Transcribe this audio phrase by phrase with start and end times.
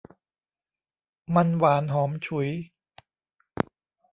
[1.35, 2.49] มันหวานหอมฉุย